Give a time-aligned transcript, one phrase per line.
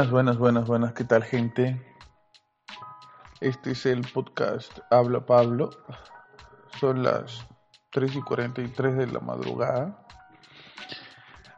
[0.00, 0.92] Buenas, buenas, buenas, buenas.
[0.94, 1.78] ¿Qué tal, gente?
[3.42, 5.68] Este es el podcast Habla Pablo.
[6.80, 7.46] Son las
[7.90, 10.06] 3 y 43 de la madrugada.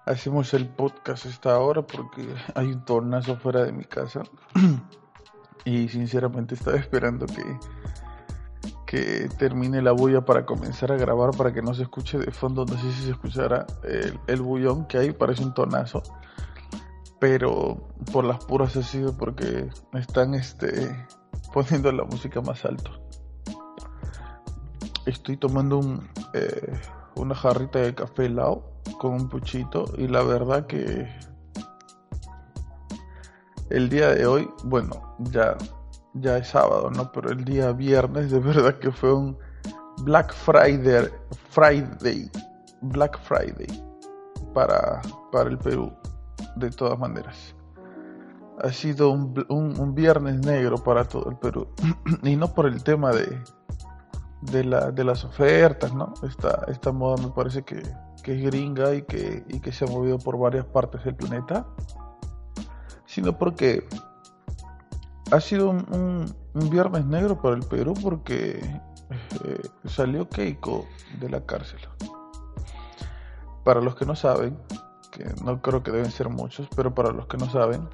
[0.07, 4.25] Hacemos el podcast esta hora porque hay un tornazo fuera de mi casa.
[5.65, 7.45] y sinceramente estaba esperando que,
[8.87, 12.65] que termine la bulla para comenzar a grabar para que no se escuche de fondo.
[12.65, 16.03] No sé si se escuchará el, el bullón que hay, parece un tonazo
[17.23, 17.77] pero
[18.13, 21.07] por las puras ha sido porque están este
[21.55, 22.91] poniendo la música más alto.
[25.07, 26.81] Estoy tomando un, eh,
[27.15, 31.09] una jarrita de café helado con un puchito y la verdad que
[33.71, 35.57] el día de hoy, bueno, ya
[36.15, 37.13] ya es sábado, ¿no?
[37.13, 39.39] Pero el día viernes de verdad que fue un
[39.99, 41.09] Black Friday,
[41.51, 42.29] Friday,
[42.81, 43.69] Black Friday
[44.53, 45.93] para, para el Perú
[46.57, 47.55] de todas maneras.
[48.63, 51.69] Ha sido un, un, viernes negro para todo el Perú.
[52.23, 53.39] y no por el tema de,
[54.43, 56.13] de, la, de las ofertas, ¿no?
[56.23, 57.83] Esta, esta moda me parece que,
[58.23, 61.67] que es gringa y que, y que se ha movido por varias partes del planeta.
[63.07, 63.87] Sino porque
[65.31, 66.35] ha sido un
[66.71, 68.61] viernes negro para el Perú porque
[69.45, 70.87] eh, salió Keiko
[71.21, 71.81] de la cárcel.
[73.65, 74.59] Para los que no saben,
[75.13, 77.89] que no creo que deben ser muchos, pero para los que no saben,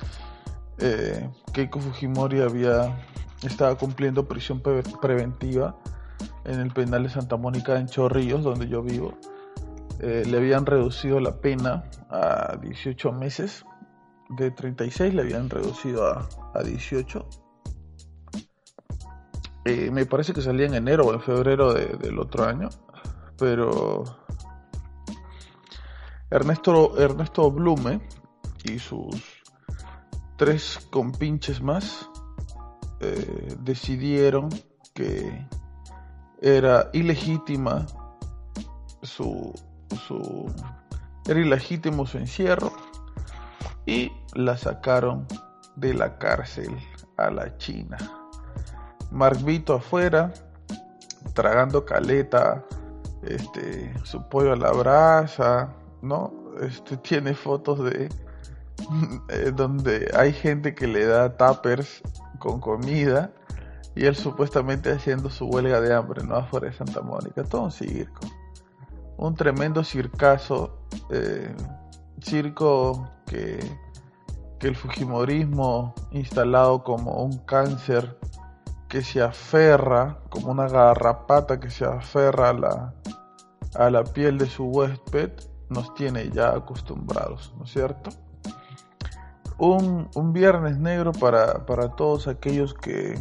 [0.79, 2.97] eh, Keiko Fujimori había
[3.43, 5.77] estaba cumpliendo prisión pre preventiva
[6.45, 9.19] en el penal de Santa Mónica en Chorrillos, donde yo vivo.
[10.01, 13.65] Eh, le habían reducido la pena a 18 meses,
[14.31, 17.29] de 36 le habían reducido a, a 18.
[19.65, 22.69] Eh, me parece que salía en enero o en febrero de, del otro año,
[23.37, 24.05] pero
[26.31, 28.01] Ernesto, Ernesto Blume
[28.65, 29.23] y sus
[30.37, 32.09] tres compinches más
[33.01, 34.49] eh, decidieron
[34.95, 35.47] que
[36.41, 37.87] era ilegítima
[39.03, 39.53] su,
[40.07, 40.53] su
[41.27, 42.73] era ilegítimo su encierro
[43.87, 45.27] y la sacaron
[45.77, 46.77] de la cárcel
[47.17, 47.97] a la China.
[49.11, 50.33] Mark Vito afuera,
[51.35, 52.65] tragando caleta,
[53.23, 56.33] este, su pollo a la brasa, ¿no?
[56.61, 58.09] Este tiene fotos de
[59.29, 62.03] eh, donde hay gente que le da tuppers
[62.39, 63.33] con comida
[63.95, 66.37] y él supuestamente haciendo su huelga de hambre, ¿no?
[66.37, 68.21] Afuera de Santa Mónica, todo un circo.
[69.17, 70.79] Un tremendo circazo,
[71.11, 71.53] eh,
[72.23, 73.59] circo que,
[74.61, 78.17] que el Fujimorismo instalado como un cáncer
[78.89, 82.95] que se aferra, como una garrapata que se aferra a la,
[83.75, 85.33] a la piel de su huésped,
[85.71, 88.11] nos tiene ya acostumbrados, ¿no es cierto?
[89.59, 93.19] Un, un viernes negro para, para, todos aquellos que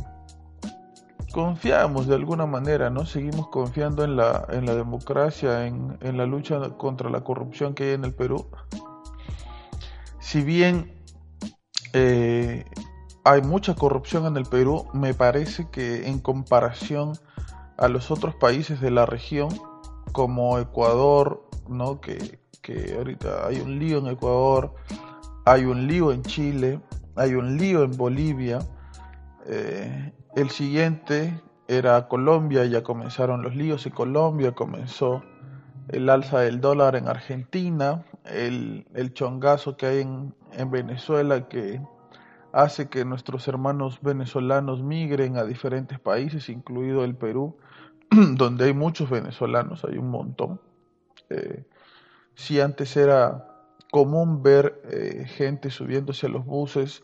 [1.33, 3.05] confiamos de alguna manera, ¿no?
[3.05, 7.85] Seguimos confiando en la, en la democracia, en, en la lucha contra la corrupción que
[7.85, 8.47] hay en el Perú.
[10.19, 10.97] Si bien
[11.93, 12.65] eh,
[13.23, 17.13] hay mucha corrupción en el Perú, me parece que en comparación
[17.77, 19.49] a los otros países de la región,
[20.11, 21.99] como Ecuador, ¿no?
[22.01, 24.73] Que, que ahorita hay un lío en Ecuador,
[25.45, 26.79] hay un lío en Chile,
[27.15, 28.59] hay un lío en Bolivia.
[29.45, 35.23] Eh, el siguiente era Colombia, ya comenzaron los líos en Colombia, comenzó
[35.89, 41.81] el alza del dólar en Argentina, el, el chongazo que hay en, en Venezuela que
[42.51, 47.57] hace que nuestros hermanos venezolanos migren a diferentes países, incluido el Perú,
[48.09, 50.59] donde hay muchos venezolanos, hay un montón.
[51.29, 51.65] Eh,
[52.35, 53.47] si antes era
[53.91, 57.03] común ver eh, gente subiéndose a los buses,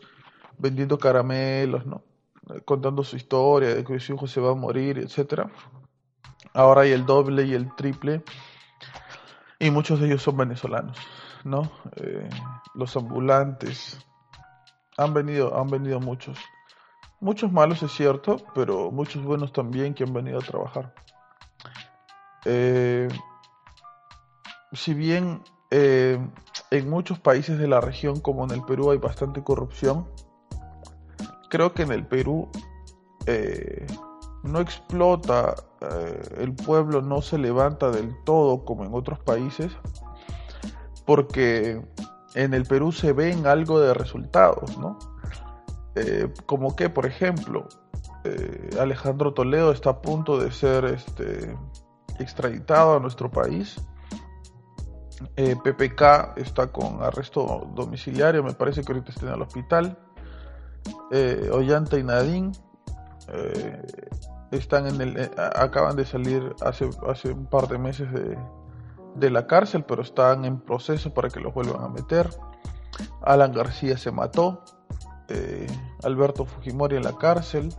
[0.58, 2.04] vendiendo caramelos, ¿no?
[2.66, 5.50] contando su historia de que su hijo se va a morir, etcétera.
[6.54, 8.24] Ahora hay el doble y el triple.
[9.60, 10.98] y muchos de ellos son venezolanos,
[11.44, 11.72] ¿no?
[11.96, 12.30] Eh,
[12.76, 13.98] los ambulantes
[14.98, 16.38] han venido, han venido muchos,
[17.22, 20.94] muchos malos es cierto, pero muchos buenos también que han venido a trabajar.
[22.46, 23.08] Eh,
[24.74, 25.42] si bien
[25.72, 26.20] eh,
[26.72, 30.08] en muchos países de la región, como en el Perú, hay bastante corrupción,
[31.50, 32.50] creo que en el Perú
[33.26, 33.86] eh,
[34.44, 39.72] no explota, eh, el pueblo no se levanta del todo como en otros países,
[41.06, 41.82] porque
[42.36, 44.98] en el Perú se ven algo de resultados, ¿no?
[46.48, 47.68] Como que, por ejemplo,
[48.80, 51.56] Alejandro Toledo está a punto de ser este,
[52.20, 53.80] extraditado a nuestro país.
[55.36, 59.98] PPK está con arresto domiciliario, me parece que ahorita está en el hospital.
[61.52, 62.52] Ollanta y Nadine
[63.30, 63.82] eh,
[64.52, 68.38] están en el, eh, acaban de salir hace, hace un par de meses de,
[69.16, 72.30] de la cárcel, pero están en proceso para que los vuelvan a meter.
[73.22, 74.64] Alan García se mató,
[75.30, 75.68] eh,
[76.04, 77.74] Alberto Fujimori en la cárcel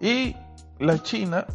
[0.00, 0.36] y
[0.78, 1.46] la China,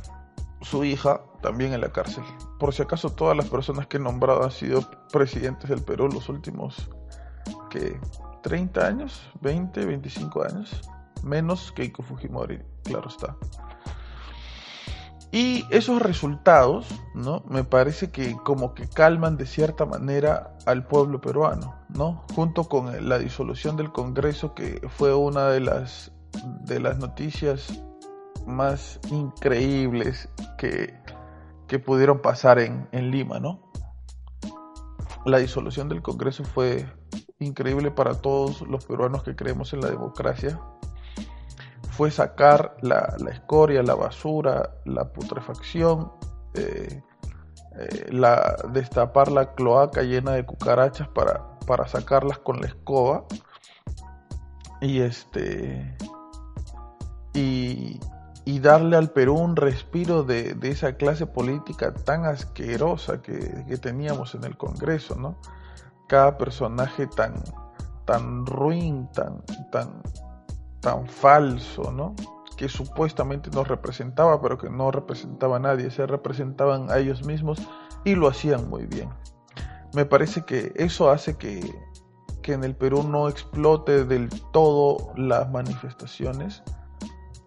[0.61, 2.23] su hija, también en la cárcel.
[2.59, 4.81] Por si acaso todas las personas que he nombrado han sido
[5.11, 6.89] presidentes del Perú los últimos
[7.69, 7.99] que
[8.43, 10.81] 30 años, 20, 25 años
[11.23, 13.35] menos Keiko Fujimori, claro está.
[15.31, 17.43] Y esos resultados, ¿no?
[17.49, 22.23] Me parece que como que calman de cierta manera al pueblo peruano, ¿no?
[22.33, 26.13] Junto con la disolución del Congreso, que fue una de las,
[26.61, 27.67] de las noticias
[28.45, 30.97] más increíbles que,
[31.67, 33.71] que pudieron pasar en, en Lima, ¿no?
[35.25, 36.85] La disolución del Congreso fue
[37.39, 40.59] increíble para todos los peruanos que creemos en la democracia,
[41.91, 46.11] fue sacar la, escoria, la basura, la putrefacción,
[46.53, 47.01] eh,
[47.79, 53.25] eh, la, destapar la cloaca llena de cucarachas para, para sacarlas con la escoba
[54.79, 55.97] y este
[57.33, 57.99] y,
[58.59, 63.37] darle al Perú un respiro de, esa clase política tan asquerosa que,
[63.81, 65.37] teníamos en el Congreso, ¿no?
[66.07, 67.43] Cada personaje tan,
[68.05, 70.01] tan ruin, tan, tan,
[70.79, 72.15] tan falso, ¿no?
[72.55, 77.59] Que supuestamente nos representaba, pero que no representaba a nadie, se representaban a ellos mismos
[78.05, 79.09] y lo hacían muy bien.
[79.93, 81.69] Me parece que eso hace que,
[82.41, 86.63] que en el Perú no explote del todo las manifestaciones,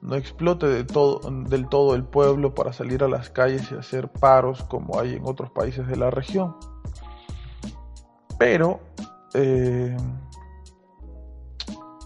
[0.03, 4.09] no explote de todo, del todo el pueblo para salir a las calles y hacer
[4.09, 6.57] paros como hay en otros países de la región.
[8.39, 8.81] Pero
[9.35, 9.97] eh,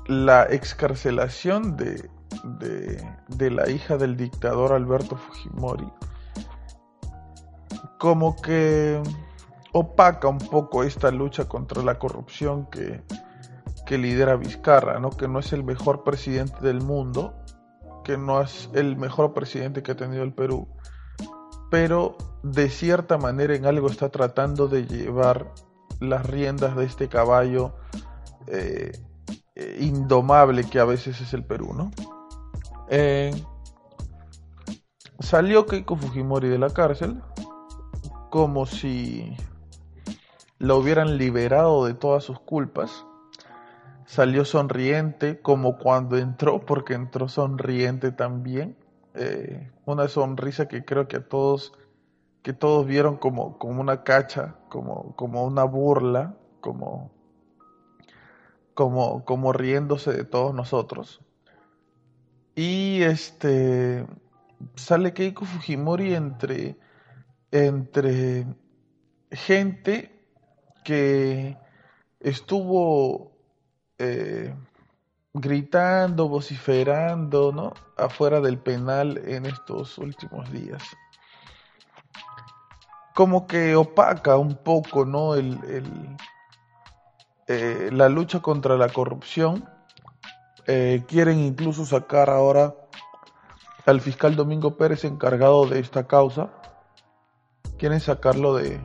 [0.06, 2.11] la excarcelación de,
[3.50, 5.91] la hija del dictador Alberto Fujimori
[7.99, 9.00] como que
[9.73, 13.02] opaca un poco esta lucha contra la corrupción que,
[13.87, 15.11] que lidera Vizcarra, ¿no?
[15.11, 17.35] que no es el mejor presidente del mundo,
[18.04, 20.68] que no es el mejor presidente que ha tenido el Perú,
[21.70, 25.52] pero de cierta manera en algo está tratando de llevar
[26.00, 27.74] las riendas de este caballo
[28.46, 28.92] eh,
[29.56, 31.90] eh, indomable que a veces es el Perú, ¿no?
[32.88, 33.32] Eh,
[35.18, 37.22] salió Keiko Fujimori de la cárcel
[38.30, 39.36] como si
[40.58, 43.06] la hubieran liberado de todas sus culpas.
[44.06, 48.77] Salió sonriente como cuando entró, porque entró sonriente también.
[49.15, 51.73] Eh, una sonrisa que creo que a todos,
[52.43, 57.15] que todos vieron como, como una cacha, como, como una burla, como
[58.75, 61.20] como, como riéndose de todos nosotros.
[62.55, 64.06] Y este
[64.75, 66.77] sale Keiko Fujimori entre,
[67.51, 68.46] entre
[69.31, 70.27] gente
[70.84, 71.56] que
[72.20, 73.33] estuvo
[73.98, 74.55] eh,
[75.32, 77.72] gritando, vociferando, ¿no?
[77.96, 80.82] Afuera del penal en estos últimos días.
[83.15, 85.34] Como que opaca un poco, ¿no?
[85.34, 85.58] el,
[87.46, 89.69] eh, la lucha contra la corrupción.
[90.67, 92.74] Eh, quieren incluso sacar ahora
[93.84, 96.48] al fiscal Domingo Pérez encargado de esta causa.
[97.77, 98.81] Quieren sacarlo de,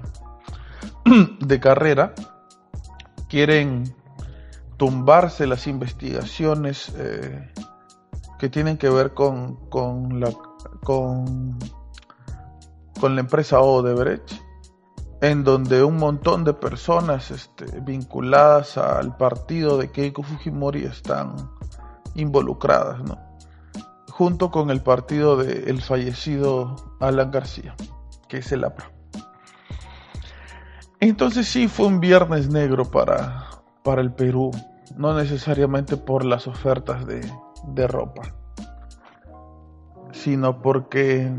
[1.39, 2.13] de carrera.
[3.29, 3.95] Quieren
[4.79, 7.53] tumbarse las investigaciones eh,
[8.39, 10.31] que tienen que ver con, con, la,
[10.83, 11.59] con,
[12.99, 14.31] con la empresa Odebrecht
[15.21, 21.35] en donde un montón de personas este, vinculadas al partido de Keiko Fujimori están
[22.15, 23.17] involucradas, ¿no?
[24.09, 27.75] junto con el partido del fallecido Alan García,
[28.27, 28.91] que es el APRA.
[31.01, 33.47] Entonces sí fue un viernes negro para,
[33.83, 34.51] para el Perú,
[34.95, 37.21] no necesariamente por las ofertas de,
[37.67, 38.33] de ropa,
[40.11, 41.31] sino porque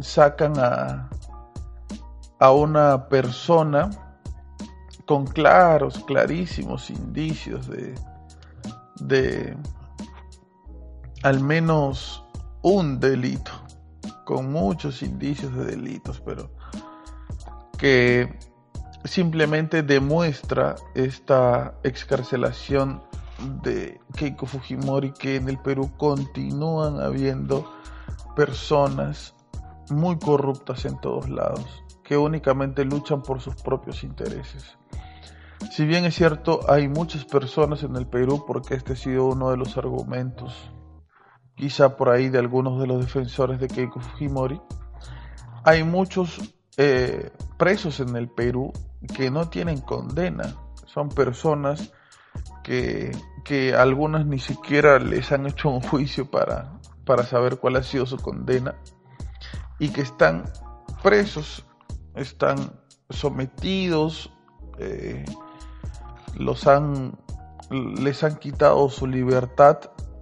[0.00, 1.08] sacan a,
[2.38, 3.90] a una persona
[5.06, 7.94] con claros, clarísimos indicios de,
[9.00, 9.56] de
[11.22, 12.24] al menos
[12.62, 13.52] un delito,
[14.24, 16.50] con muchos indicios de delitos, pero
[17.78, 18.38] que
[19.04, 23.02] simplemente demuestra esta excarcelación
[23.62, 27.72] de Keiko Fujimori que en el Perú continúan habiendo
[28.36, 29.34] personas
[29.90, 34.78] muy corruptas en todos lados, que únicamente luchan por sus propios intereses.
[35.70, 39.50] Si bien es cierto, hay muchas personas en el Perú, porque este ha sido uno
[39.50, 40.70] de los argumentos,
[41.56, 44.60] quizá por ahí de algunos de los defensores de Keiko Fujimori,
[45.64, 48.72] hay muchos eh, presos en el Perú
[49.14, 50.56] que no tienen condena.
[50.86, 51.92] Son personas
[52.62, 57.82] que, que algunas ni siquiera les han hecho un juicio para, para saber cuál ha
[57.82, 58.76] sido su condena
[59.78, 60.44] y que están
[61.02, 61.66] presos,
[62.14, 64.32] están sometidos,
[64.78, 65.24] eh,
[66.36, 67.18] los han,
[67.70, 69.78] les han quitado su libertad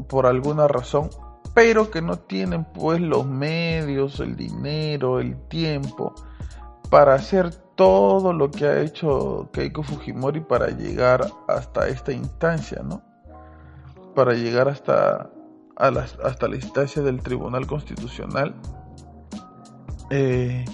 [0.08, 1.10] por alguna razón,
[1.54, 6.14] pero que no tienen pues los medios, el dinero, el tiempo
[6.90, 13.02] para hacer todo lo que ha hecho Keiko Fujimori para llegar hasta esta instancia, ¿no?
[14.14, 15.30] Para llegar hasta,
[15.76, 18.54] hasta la instancia del Tribunal Constitucional,
[20.10, 20.64] eh,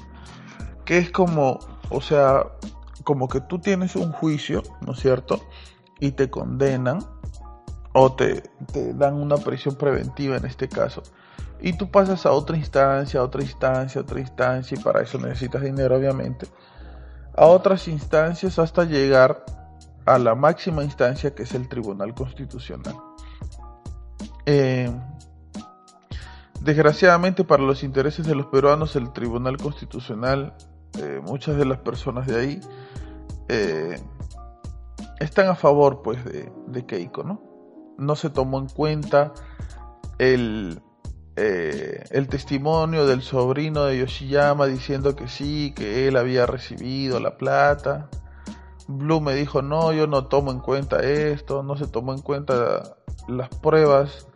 [0.87, 1.59] que es como,
[1.91, 2.47] o sea,
[3.05, 5.41] como que tú tienes un juicio, ¿no es cierto?
[6.01, 7.05] Y te condenan
[7.93, 8.43] o te
[8.95, 11.03] dan una prisión preventiva en este caso.
[11.61, 15.19] Y tú pasas a otra instancia, a otra instancia, a otra instancia, y para eso
[15.19, 16.47] necesitas dinero, obviamente.
[17.35, 19.45] A otras instancias hasta llegar
[20.07, 22.97] a la máxima instancia que es el Tribunal Constitucional.
[24.47, 24.91] Eh,
[26.61, 30.55] desgraciadamente para los intereses de los peruanos, el Tribunal Constitucional,
[30.99, 32.61] eh, muchas de las personas de ahí
[33.49, 34.01] eh,
[35.21, 37.43] están a favor pues de, de, Keiko, ¿no?
[37.99, 39.33] No se tomó en cuenta
[40.19, 40.81] el,
[41.37, 47.37] eh, el testimonio del sobrino de Yoshiyama diciendo que sí, que él había recibido la
[47.37, 48.09] plata.
[48.89, 52.97] Blue me dijo, no, yo no tomo en cuenta esto, no se tomó en cuenta
[53.29, 54.29] las pruebas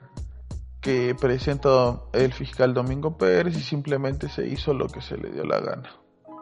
[0.80, 5.44] que presenta el fiscal Domingo Pérez y simplemente se hizo lo que se le dio
[5.44, 5.90] la gana,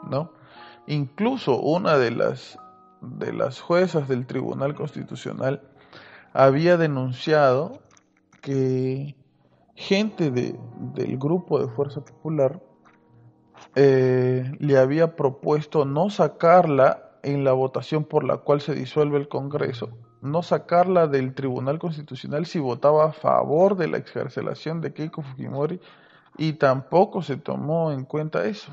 [0.09, 0.33] ¿no?
[0.87, 2.59] Incluso una de las,
[3.01, 5.63] de las juezas del Tribunal Constitucional
[6.33, 7.81] había denunciado
[8.41, 9.17] que
[9.79, 10.59] gente de,
[10.95, 12.61] del grupo de Fuerza Popular
[13.77, 19.29] eh, le había propuesto no sacarla en la votación por la cual se disuelve el
[19.29, 25.23] Congreso, no sacarla del Tribunal Constitucional si votaba a favor de la excarcelación de Keiko
[25.23, 25.81] Fujimori
[26.37, 28.73] y tampoco se tomó en cuenta eso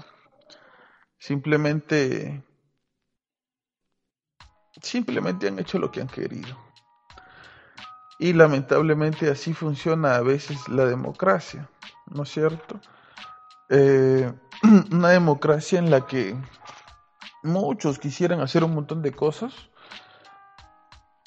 [1.19, 2.43] simplemente
[4.81, 6.64] simplemente han hecho lo que han querido.
[8.17, 11.69] Y lamentablemente así funciona a veces la democracia,
[12.07, 12.79] ¿no es cierto?
[13.69, 14.31] Eh,
[14.91, 16.35] una democracia en la que
[17.43, 19.53] muchos quisieran hacer un montón de cosas.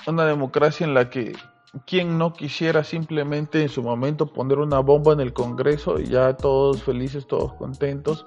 [0.06, 1.36] Una democracia en la que
[1.86, 6.34] quien no quisiera simplemente en su momento poner una bomba en el Congreso y ya
[6.34, 8.26] todos felices, todos contentos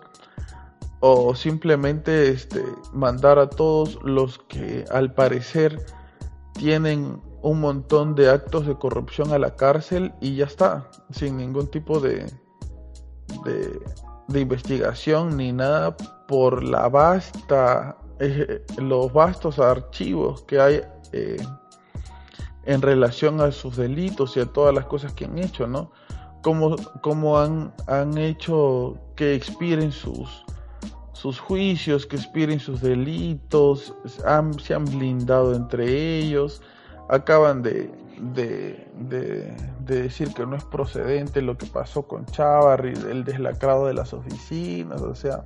[1.00, 2.63] o simplemente este,
[2.94, 5.84] mandar a todos los que al parecer
[6.53, 11.67] tienen un montón de actos de corrupción a la cárcel y ya está, sin ningún
[11.67, 12.31] tipo de,
[13.45, 15.95] de, investigación ni nada
[16.27, 17.98] por la vasta,
[18.77, 20.81] los vastos archivos que hay
[21.12, 21.43] eh,
[22.65, 25.91] en relación a sus delitos y a todas las cosas que han hecho, ¿no?
[26.43, 30.45] Cómo, cómo han, han hecho que expiren sus,
[31.13, 36.62] sus juicios, que expiren sus delitos, se han blindado entre ellos,
[37.12, 37.91] acaban de,
[38.22, 44.13] de, decir que no es procedente lo que pasó con Chavarri, el deslacrado de las
[44.13, 45.46] oficinas, o sea,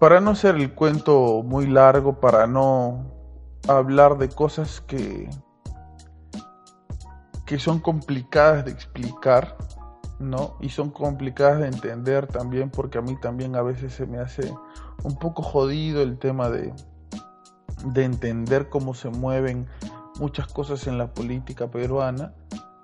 [0.00, 3.06] para no ser el cuento muy largo, para no
[3.68, 5.30] hablar de cosas que,
[7.46, 9.56] que son complicadas de explicar,
[10.18, 10.56] ¿no?
[10.60, 14.52] Y son complicadas de entender también porque a mí también a veces se me hace
[15.04, 16.72] un poco jodido el tema de,
[17.84, 19.66] de entender cómo se mueven
[20.18, 22.34] muchas cosas en la política peruana.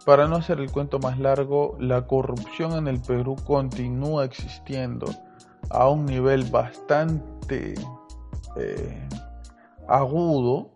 [0.05, 5.07] Para no hacer el cuento más largo, la corrupción en el Perú continúa existiendo
[5.71, 7.75] a un nivel bastante
[8.57, 9.09] eh,
[9.89, 10.71] agudo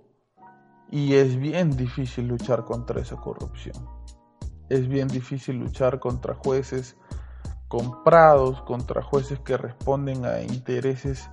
[0.90, 3.76] y es bien difícil luchar contra esa corrupción.
[4.68, 6.96] Es bien difícil luchar contra jueces
[7.70, 11.30] comprados, contra jueces que responden a intereses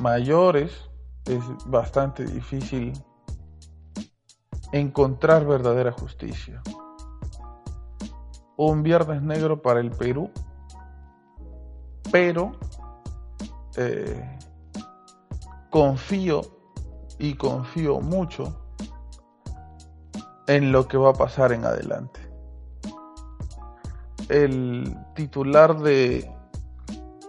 [0.00, 0.87] mayores.
[1.28, 2.92] Es bastante difícil
[4.72, 6.62] encontrar verdadera justicia.
[8.56, 10.30] Un viernes negro para el Perú,
[12.10, 12.52] pero
[13.76, 14.38] eh,
[15.70, 16.40] confío
[17.18, 18.58] y confío mucho
[20.46, 22.20] en lo que va a pasar en adelante.
[24.30, 26.30] El titular de,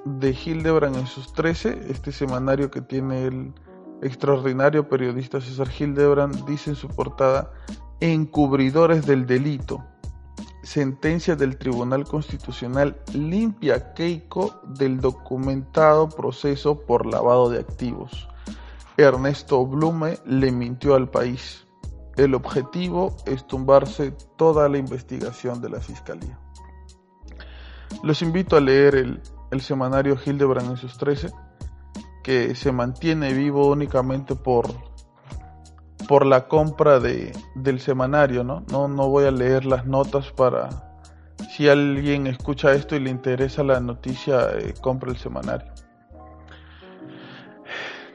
[0.06, 3.54] de Hildebrand en sus 13, este semanario que tiene el
[4.02, 7.52] extraordinario periodista César Hildebrand, dice en su portada,
[8.00, 9.84] encubridores del delito.
[10.64, 18.28] Sentencia del Tribunal Constitucional limpia Keiko del documentado proceso por lavado de activos.
[18.98, 21.66] Ernesto Blume le mintió al país.
[22.18, 26.38] El objetivo es tumbarse toda la investigación de la Fiscalía.
[28.04, 31.32] Los invito a leer el, semanario Hildebrand en sus 13,
[32.56, 34.68] se mantiene vivo únicamente por,
[36.08, 38.64] por la compra de, del semanario, ¿no?
[38.72, 38.88] ¿no?
[38.88, 40.70] No voy a leer las notas para,
[41.56, 45.72] si alguien escucha esto y le interesa la noticia, eh, compra el semanario.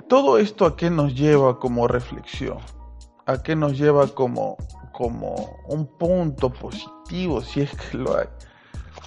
[0.08, 2.58] Todo esto a qué nos lleva como reflexión
[3.26, 4.56] a qué nos lleva como,
[4.92, 5.34] como
[5.68, 8.26] un punto positivo, si es que lo hay,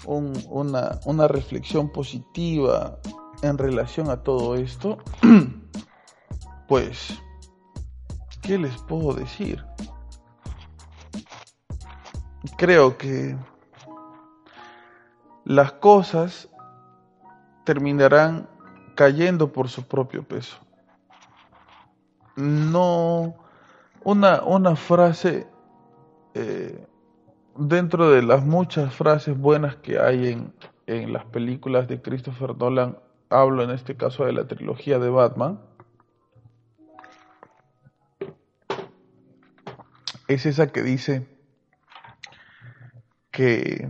[0.06, 3.00] una, una reflexión positiva
[3.42, 4.98] en relación a todo esto,
[6.68, 7.20] pues,
[8.42, 9.64] ¿qué les puedo decir?
[12.58, 13.38] Creo que
[15.46, 16.50] las cosas
[17.66, 18.50] terminarán
[18.96, 20.58] cayendo por su propio peso.
[22.36, 23.36] No
[24.04, 25.48] una, una frase
[26.34, 26.88] eh,
[27.58, 30.54] dentro de las muchas frases buenas que hay en,
[30.86, 32.98] en las películas de Christopher Nolan,
[33.30, 35.60] hablo en este caso de la trilogía de Batman,
[40.28, 41.28] es esa que dice
[43.32, 43.90] que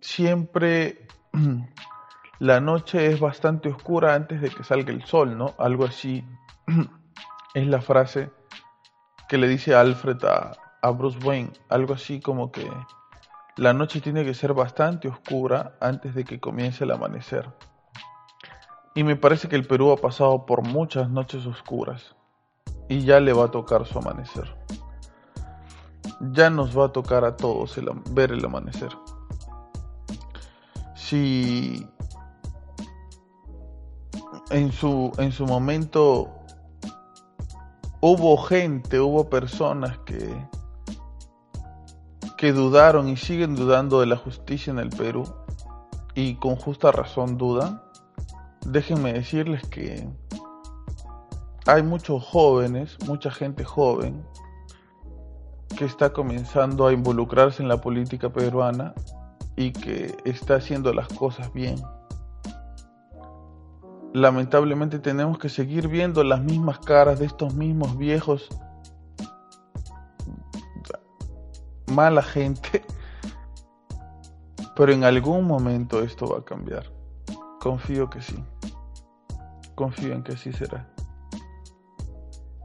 [0.00, 1.06] siempre
[2.38, 5.54] la noche es bastante oscura antes de que salga el sol, ¿no?
[5.58, 6.24] Algo así
[7.54, 8.30] es la frase
[9.28, 12.68] que le dice Alfred a, a Bruce Wayne, algo así como que
[13.56, 17.48] la noche tiene que ser bastante oscura antes de que comience el amanecer.
[18.94, 22.14] Y me parece que el Perú ha pasado por muchas noches oscuras
[22.88, 24.54] y ya le va a tocar su amanecer.
[26.32, 27.78] Ya nos va a tocar a todos
[28.10, 28.90] ver el amanecer.
[30.94, 31.86] Si
[34.50, 36.30] en su, en su momento
[38.00, 40.34] hubo gente, hubo personas que,
[42.42, 45.22] que dudaron y siguen dudando de la justicia en el Perú
[46.16, 47.80] y con justa razón dudan.
[48.66, 50.08] Déjenme decirles que
[51.66, 54.26] hay muchos jóvenes, mucha gente joven
[55.78, 58.92] que está comenzando a involucrarse en la política peruana
[59.54, 61.76] y que está haciendo las cosas bien
[64.12, 68.48] lamentablemente tenemos que seguir viendo las mismas caras de estos mismos viejos
[71.92, 72.82] mala gente
[74.74, 76.90] pero en algún momento esto va a cambiar.
[77.60, 78.42] Confío que sí.
[79.74, 80.88] Confío en que así será.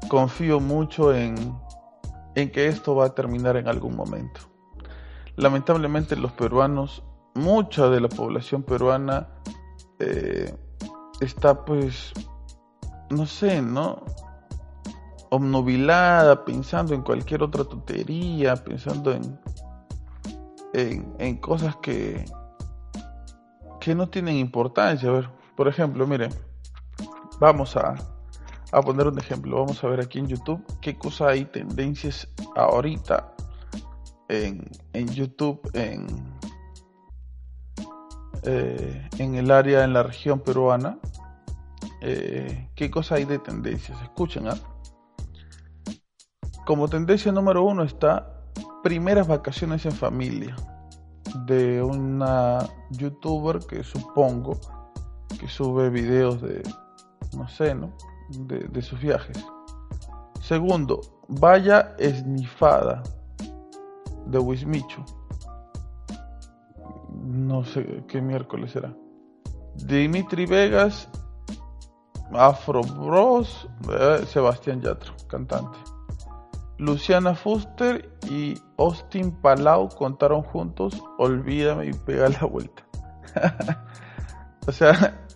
[0.10, 1.36] Confío mucho en
[2.36, 4.42] en que esto va a terminar en algún momento.
[5.38, 9.28] Lamentablemente los peruanos mucha de la población peruana
[10.00, 10.56] eh,
[11.20, 12.14] está pues,
[13.10, 14.04] no sé, ¿no?
[15.30, 19.40] Obnubilada, pensando en cualquier otra tontería, pensando en,
[20.74, 22.24] en, cosas que,
[23.80, 25.10] que no tienen importancia.
[25.10, 26.32] A ver, por ejemplo, miren,
[27.40, 27.96] vamos a,
[28.72, 29.58] a poner un ejemplo.
[29.58, 33.34] Vamos a ver aquí en YouTube qué cosa hay tendencias ahorita
[34.30, 36.06] en, en YouTube, en,
[38.44, 40.98] eh, en el área, en la región peruana,
[42.02, 44.02] eh, qué cosa hay de tendencias.
[44.02, 44.58] Escuchen, ¿ah?
[46.68, 48.28] Como tendencia número uno está
[48.84, 50.54] primeras vacaciones en familia
[51.46, 54.60] de una youtuber que supongo
[55.40, 56.62] que sube videos de,
[57.38, 57.94] no sé, ¿no?
[58.32, 59.38] De, sus viajes.
[60.42, 61.00] Segundo,
[61.30, 63.02] vaya esnifada
[64.26, 65.06] de Wismichu
[67.14, 68.94] no sé qué miércoles será.
[69.76, 71.08] Dimitri Vegas
[72.34, 75.97] Afro Bros, eh, Sebastián Yatra, cantante.
[76.78, 82.86] Luciana Fuster y Austin Palau contaron juntos Olvídame y pega la vuelta.
[84.68, 85.28] o sea,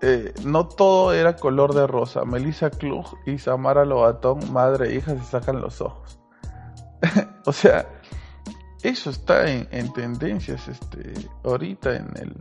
[0.00, 2.24] eh, no todo era color de rosa.
[2.24, 6.20] Melissa Klug y Samara Lobatón, madre e hija, se sacan los ojos.
[7.46, 7.88] o sea,
[8.82, 12.36] eso está en, tendencias este, ahorita en el,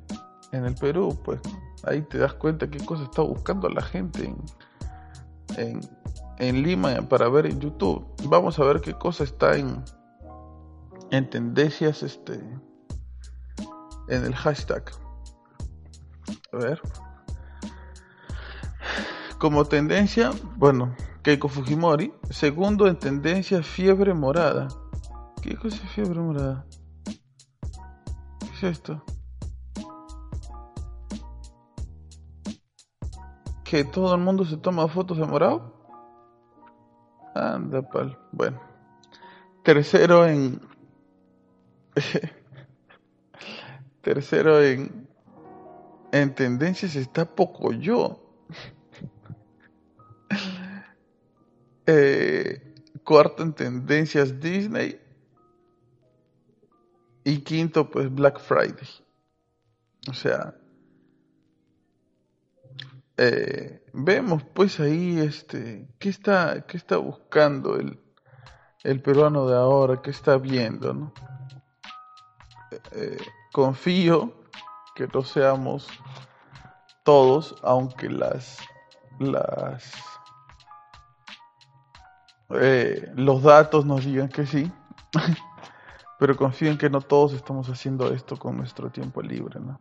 [0.52, 1.40] en el Perú, pues
[1.84, 4.38] ahí te das cuenta qué cosa está buscando la gente en,
[5.58, 5.82] en,
[6.40, 8.06] Lima para ver en YouTube.
[8.26, 9.84] Vamos a ver qué cosa está en,
[11.12, 12.36] en tendencias este,
[14.08, 14.84] en el hashtag.
[16.54, 16.82] A ver.
[19.40, 22.14] Como tendencia, bueno, Keiko Fujimori.
[22.30, 24.68] Segundo en tendencia, fiebre morada.
[25.42, 26.66] ¿Qué cosa es fiebre morada?
[28.40, 29.04] ¿Qué es esto?
[33.64, 35.77] ¿Que todo el mundo se toma fotos de morado?
[37.38, 38.18] Anda, pal.
[38.32, 38.62] Bueno.
[39.64, 40.62] Tercero en.
[44.02, 45.08] Tercero en.
[46.12, 48.24] En tendencias está poco yo.
[51.86, 55.00] eh, cuarto en tendencias Disney.
[57.24, 58.88] Y quinto, pues Black Friday.
[60.10, 60.56] O sea,
[63.18, 68.00] eh, vemos pues ahí este, ¿qué está, qué está buscando el,
[68.84, 70.02] el peruano de ahora?
[70.02, 70.94] ¿Qué está viendo?
[70.94, 71.14] ¿no?
[72.92, 73.18] Eh,
[73.52, 74.34] confío
[74.96, 75.88] que no seamos
[77.04, 78.60] todos, aunque las,
[79.20, 79.94] las
[82.50, 84.72] eh, los datos nos digan que sí.
[86.20, 89.80] Pero confío en que no todos estamos haciendo esto con nuestro tiempo libre, ¿no?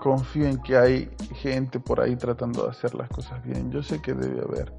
[0.00, 3.70] Confío en que hay gente por ahí tratando de hacer las cosas bien.
[3.70, 4.72] Yo sé que debe haber.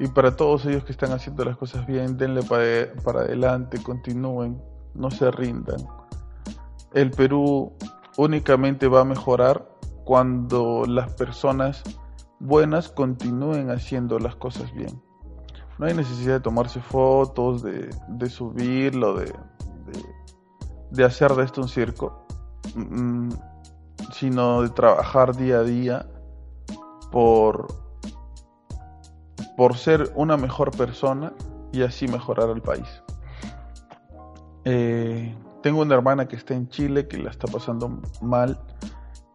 [0.00, 4.62] Y para todos ellos que están haciendo las cosas bien, denle para, adelante, continúen,
[4.94, 5.80] no se rindan.
[6.94, 7.72] El Perú
[8.16, 9.68] únicamente va a mejorar
[10.04, 11.82] cuando las personas
[12.38, 15.02] buenas continúen haciendo las cosas bien.
[15.78, 19.32] No hay necesidad de tomarse fotos, de, de subirlo, de,
[20.90, 22.26] de, hacer de esto un circo,
[22.74, 23.30] mm,
[24.12, 26.06] sino de trabajar día a día
[27.10, 27.68] por,
[29.56, 31.32] por ser una mejor persona
[31.72, 32.88] y así mejorar el país.
[34.64, 38.60] Eh, tengo una hermana que está en Chile que la está pasando mal,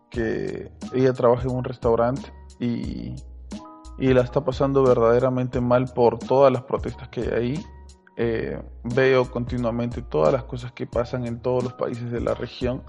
[0.10, 3.15] que ella trabaja en un restaurante y
[3.97, 7.65] y la está pasando verdaderamente mal por todas las protestas que hay ahí.
[8.15, 12.84] Eh, veo continuamente todas las cosas que pasan en todos los países de la región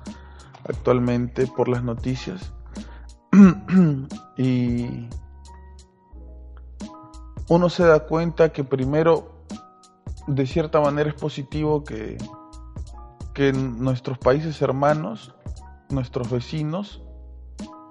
[0.69, 2.53] actualmente por las noticias.
[4.37, 5.09] y
[7.49, 9.45] uno se da cuenta que primero,
[10.27, 12.17] de cierta manera es positivo que,
[13.35, 15.35] que nuestros países hermanos,
[15.91, 17.03] nuestros vecinos,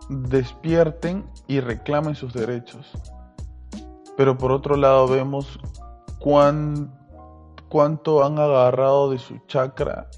[0.09, 2.91] despierten y reclamen sus derechos.
[4.17, 5.59] Pero por otro lado vemos
[6.19, 6.93] cuán,
[7.69, 10.09] cuánto han agarrado de su chakra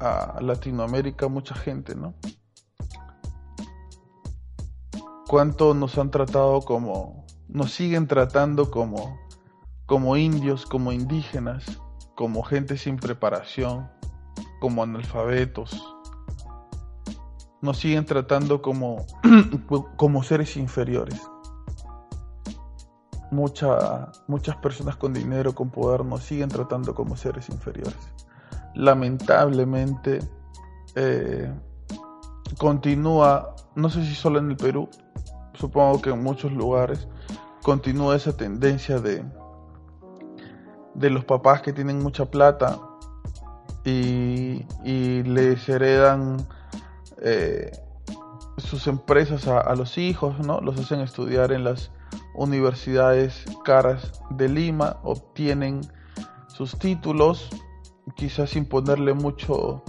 [0.00, 2.14] a Latinoamérica mucha gente, ¿no?
[5.28, 9.18] Cuánto nos han tratado como, nos siguen tratando como,
[9.86, 11.64] como indios, como indígenas,
[12.16, 13.88] como gente sin preparación,
[14.60, 15.96] como analfabetos,
[17.62, 19.06] nos siguen tratando como,
[19.96, 21.20] como seres inferiores.
[23.30, 27.96] Mucha, muchas personas con dinero, con poder, nos siguen tratando como seres inferiores.
[28.74, 30.20] Lamentablemente,
[30.94, 31.52] eh,
[32.58, 34.88] continúa, no sé si solo en el Perú,
[35.54, 37.08] supongo que en muchos lugares,
[37.62, 39.24] continúa esa tendencia de,
[40.94, 42.78] de los papás que tienen mucha plata
[43.84, 44.64] y,
[45.22, 46.46] les heredan
[47.22, 47.70] eh,
[48.58, 50.60] sus empresas a, los hijos, ¿no?
[50.60, 51.90] Los hacen estudiar en las
[52.34, 55.80] universidades caras de Lima, obtienen
[56.48, 57.48] sus títulos,
[58.14, 59.82] quizás sin ponerle mucho,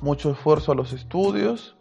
[0.00, 1.76] mucho esfuerzo a los estudios,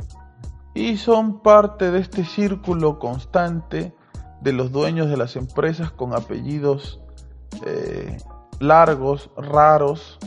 [0.74, 3.96] y son parte de este círculo constante
[4.42, 7.02] de los dueños de las empresas con apellidos
[7.66, 8.18] eh,
[8.60, 10.20] largos, raros,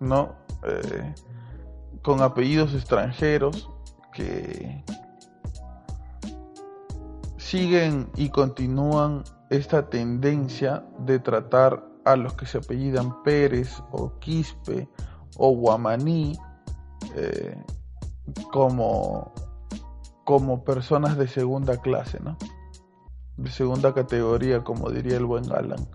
[0.00, 0.34] ¿no?
[0.64, 1.14] Eh,
[2.02, 3.70] con apellidos extranjeros,
[4.12, 4.84] que
[7.36, 14.88] siguen y continúan esta tendencia de tratar a los que se apellidan Pérez o Quispe
[15.36, 16.38] o Guamaní
[17.16, 17.56] eh,
[18.52, 19.32] como,
[20.24, 22.36] como personas de segunda clase, ¿no?
[23.36, 25.88] De segunda categoría, como diría el buen Alan.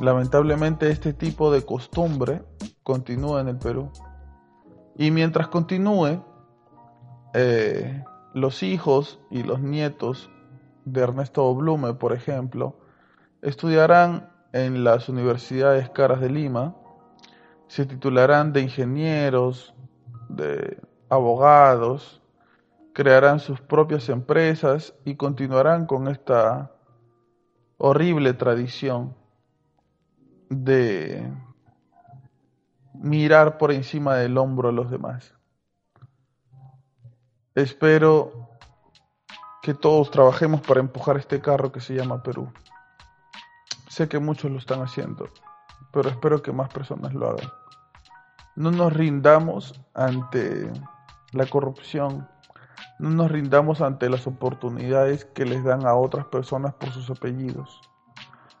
[0.00, 2.42] Lamentablemente este tipo de costumbre
[2.82, 3.90] continúa en el Perú.
[4.96, 6.24] Y mientras continúe,
[7.34, 8.02] eh,
[8.34, 10.30] los hijos y los nietos
[10.84, 12.78] de Ernesto Blume, por ejemplo,
[13.42, 16.74] estudiarán en las universidades caras de Lima,
[17.68, 19.74] se titularán de ingenieros,
[20.28, 22.20] de abogados,
[22.92, 26.72] crearán sus propias empresas y continuarán con esta
[27.78, 29.14] horrible tradición
[30.48, 31.32] de
[32.94, 35.34] mirar por encima del hombro a los demás.
[37.54, 38.50] Espero
[39.62, 42.52] que todos trabajemos para empujar este carro que se llama Perú.
[43.90, 45.28] Sé que muchos lo están haciendo,
[45.92, 47.50] pero espero que más personas lo hagan.
[48.54, 50.70] No nos rindamos ante
[51.32, 52.28] la corrupción,
[53.00, 57.80] no nos rindamos ante las oportunidades que les dan a otras personas por sus apellidos.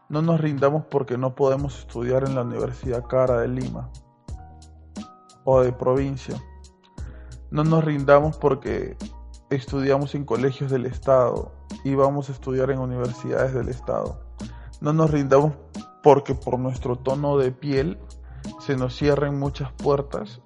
[0.08, 3.88] No nos rindamos porque no podemos estudiar en la Universidad Cara de Lima
[5.44, 6.42] o de provincia.
[7.52, 8.96] No nos rindamos porque
[9.48, 11.52] estudiamos en colegios del Estado
[11.84, 14.29] y vamos a estudiar en universidades del Estado.
[14.80, 15.52] No nos rindamos
[16.02, 17.98] porque por nuestro tono de piel
[18.60, 20.40] se nos cierren muchas puertas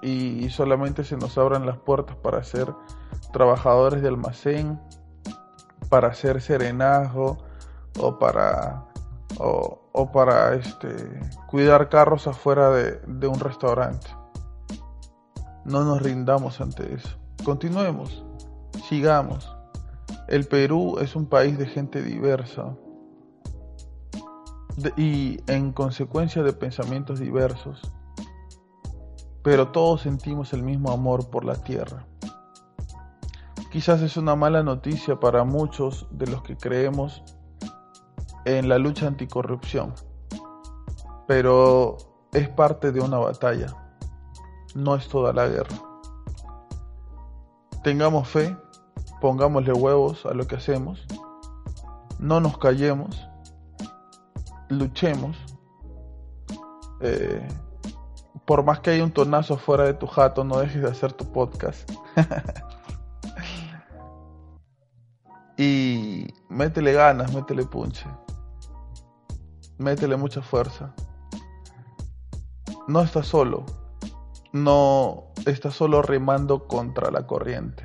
[0.00, 2.72] y solamente se nos abran las puertas para ser
[3.32, 4.80] trabajadores de almacén,
[5.88, 7.38] para ser serenazgo,
[7.98, 8.84] o para
[9.38, 10.88] o, para este
[11.48, 14.08] cuidar carros afuera de un restaurante.
[15.64, 17.18] No nos rindamos ante eso.
[17.44, 18.24] Continuemos,
[18.88, 19.56] sigamos.
[20.28, 22.74] El Perú es un país de gente diversa
[24.96, 27.92] y en consecuencia de pensamientos diversos,
[29.42, 32.06] pero todos sentimos el mismo amor por la tierra.
[33.70, 37.22] Quizás es una mala noticia para muchos de los que creemos
[38.44, 39.94] en la lucha anticorrupción,
[41.26, 41.96] pero
[42.32, 43.74] es parte de una batalla,
[44.74, 45.76] no es toda la guerra.
[47.82, 48.56] Tengamos fe,
[49.20, 51.04] pongámosle huevos a lo que hacemos,
[52.18, 53.26] no nos callemos,
[54.78, 55.36] luchemos.
[57.00, 57.46] Eh,
[58.44, 61.30] por más que haya un tonazo fuera de tu jato, no dejes de hacer tu
[61.32, 61.90] podcast.
[65.56, 68.06] y métele ganas, métele punche
[69.82, 70.94] métele mucha fuerza.
[72.88, 73.66] No estás solo,
[74.52, 77.84] no estás solo remando contra la corriente,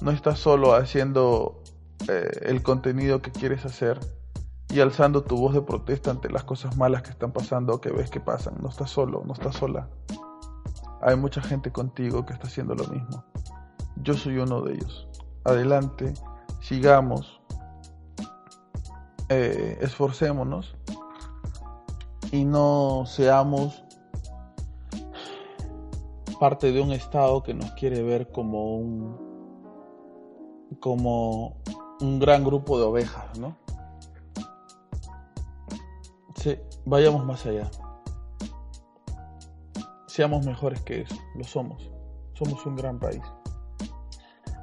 [0.00, 1.62] no estás solo haciendo
[2.08, 3.98] eh, el contenido que quieres hacer
[4.68, 7.90] y alzando tu voz de protesta ante las cosas malas que están pasando o que
[7.90, 8.54] ves que pasan.
[8.60, 9.88] No estás solo, no estás sola.
[11.00, 13.24] Hay mucha gente contigo que está haciendo lo mismo.
[14.02, 15.08] Yo soy uno de ellos.
[15.44, 16.14] Adelante,
[16.60, 17.40] sigamos,
[19.28, 20.76] eh, esforcémonos
[22.32, 23.84] y no seamos
[26.40, 29.26] parte de un estado que nos quiere ver como un
[30.80, 31.56] como
[32.00, 33.56] un gran grupo de ovejas, ¿no?
[36.84, 37.70] Vayamos más allá.
[40.06, 41.90] Seamos mejores que eso, lo somos.
[42.34, 43.22] Somos un gran país.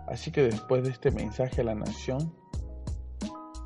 [0.07, 2.33] Así que después de este mensaje a la nación,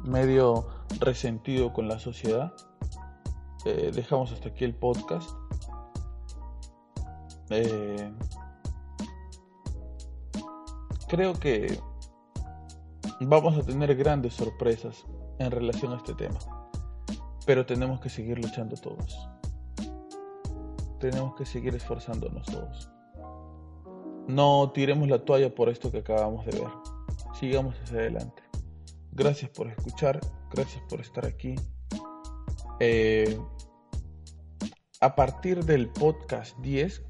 [0.04, 0.68] medio
[1.00, 2.54] resentido con la sociedad,
[3.66, 5.30] eh, dejamos hasta aquí el podcast.
[7.50, 8.12] Eh,
[11.08, 11.80] creo que
[13.22, 15.06] vamos a tener grandes sorpresas
[15.40, 16.38] en relación a este tema,
[17.48, 19.18] pero tenemos que seguir luchando todos.
[21.00, 22.92] Tenemos que seguir esforzándonos todos.
[24.28, 26.70] No tiremos la toalla por esto que acabamos de ver.
[27.40, 28.44] Sigamos hacia adelante.
[29.14, 30.20] Gracias por escuchar,
[30.52, 31.56] gracias por estar aquí.
[32.82, 33.40] Eh,
[35.00, 37.02] a partir del podcast 10,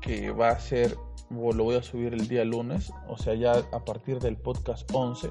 [0.00, 0.96] que va a ser,
[1.28, 5.28] lo voy a subir el día lunes, o sea, ya a partir del podcast 11,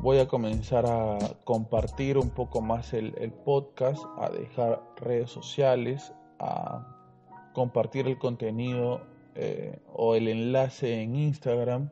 [0.00, 3.12] voy a comenzar a compartir un poco más el,
[3.44, 6.86] podcast, a dejar redes sociales, a
[7.52, 9.02] compartir el contenido
[9.34, 11.90] eh, o el enlace en Instagram,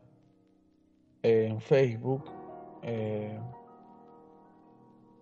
[1.23, 2.31] en Facebook.
[2.83, 3.39] Eh,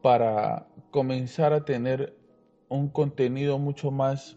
[0.02, 2.14] para comenzar a tener
[2.68, 4.36] un contenido mucho más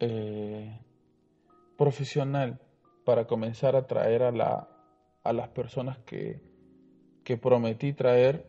[0.00, 0.80] eh,
[1.76, 2.58] profesional,
[3.04, 4.68] para comenzar a traer a, la,
[5.22, 6.45] a las personas que,
[7.26, 8.46] que prometí traer,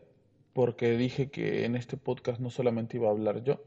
[0.53, 3.59] porque dije que en este podcast no solamente iba a hablar yo,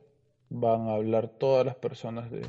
[0.51, 2.47] van a hablar todas las personas de,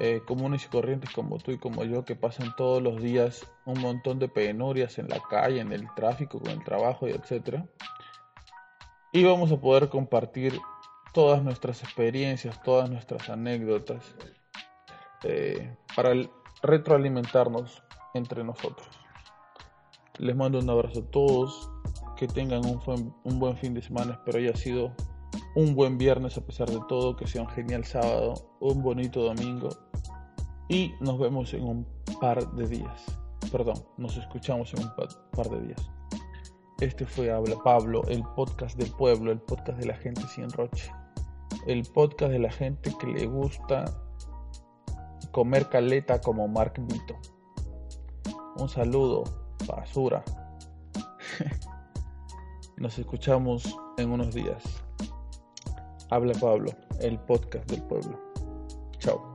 [0.00, 3.80] eh, comunes y corrientes como tú y como yo que pasan todos los días un
[3.80, 7.64] montón de penurias en la calle, en el tráfico, con el trabajo y etcétera.
[9.12, 10.58] Y vamos a poder compartir
[11.14, 14.12] todas nuestras experiencias, todas nuestras anécdotas
[15.22, 16.14] eh, para
[16.62, 17.80] retroalimentarnos
[18.14, 18.99] entre nosotros.
[20.20, 21.70] Les mando un abrazo a todos,
[22.14, 24.92] que tengan un, un buen fin de semana, espero haya sido
[25.56, 29.70] un buen viernes a pesar de todo, que sea un genial sábado, un bonito domingo
[30.68, 31.86] y nos vemos en un
[32.20, 33.18] par de días.
[33.50, 34.92] Perdón, nos escuchamos en un
[35.32, 35.90] par de días.
[36.82, 40.92] Este fue Habla Pablo, el podcast del pueblo, el podcast de la gente sin roche,
[41.66, 43.86] el podcast de la gente que le gusta
[45.32, 47.16] comer caleta como Mark Vito.
[48.58, 49.24] Un saludo,
[49.66, 50.22] basura.
[52.76, 54.62] Nos escuchamos en unos días.
[56.10, 58.18] Habla Pablo, el podcast del pueblo.
[58.98, 59.34] Chao.